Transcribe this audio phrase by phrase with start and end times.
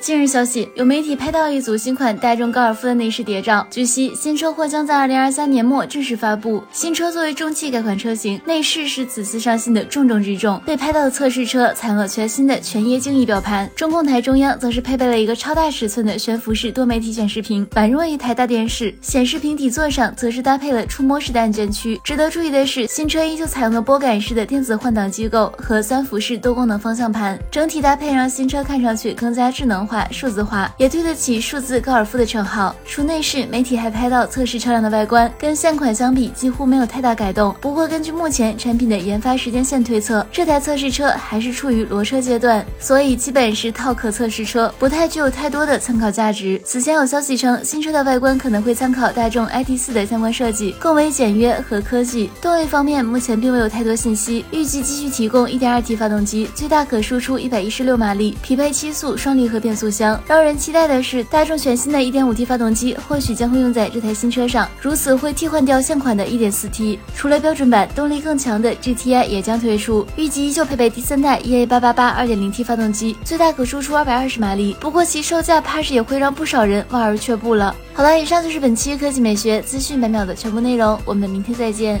[0.00, 3.66] 近日消息，有媒体拍到一组新款大众高尔夫的内饰谍照。
[3.70, 6.64] 据悉，新车或将在二零二三年末正式发布。
[6.72, 10.58] 新车作为中期改款车型，内饰是此次上新的重中之重。
[10.64, 18.94] 被拍到的测试车采用了全新的全液晶仪表盘，中控台中央则是配备了一个超大尺寸的悬浮式多媒体显示屏，宛若一台大电视。
[19.02, 22.00] 显示屏底座上则是搭配了触摸式的按键区。
[22.02, 29.89] 值得注意的是，新车依旧采用了拨杆式的电子换挡机构和三辐式多功能方向盘，整体搭配让新车看上去更加智能。
[29.90, 32.72] 化数字化也对得起数字高尔夫的称号。
[32.86, 37.52] 除内饰，媒体还拍到测试车辆的外观，跟现款相比几乎没有太大改动。
[37.60, 46.60] 不过，根据目前产品的研发时间线推测，这台测试车还是处于裸车阶段，所以基本是套壳测试车，不太具有太多的参考价值。
[46.64, 52.30] 此前有消息称，新车的外观可能会参考大众 ID.4 的相关设计，更为简约和科技。
[52.40, 59.79] 动力方面，目前并没有太多信息，预计继续提供 1.2T 发动机，最大可输出116马力，匹配七速双离合变速。
[59.80, 66.98] 速箱，让人期待的是，大众全新的 1.5T 发动机或许将会用在这台新车上，如此会替换掉现款的 1.4T。
[67.16, 74.76] 除了标准版，动力更强的 GTI 也将推出，预计依旧配备第三代 EA888 2.0T 发动机，最大可输出220马力。
[74.78, 77.74] 不过其售价怕是也会让不少人望而却步了。
[77.94, 81.98] 好了，以上就是本期科技美学资讯百秒的全部内容，我们明天再见。